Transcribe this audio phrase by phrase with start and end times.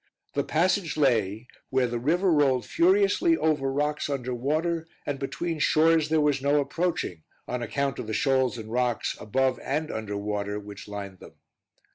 [0.33, 6.09] The passage lay where the river rolled furiously over rocks under water, and between shores
[6.09, 10.59] there was no approaching, on account of the shoals and rocks above and under water
[10.59, 11.33] which lined them.